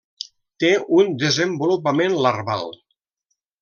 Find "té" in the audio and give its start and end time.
0.63-0.71